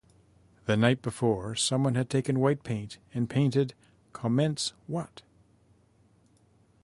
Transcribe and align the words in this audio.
The 0.65 0.75
night 0.75 1.03
before, 1.03 1.53
someone 1.55 1.93
had 1.93 2.09
taken 2.09 2.39
white 2.39 2.63
paint 2.63 2.97
and 3.13 3.29
painted 3.29 3.75
Commence 4.13 4.73
What? 4.87 5.21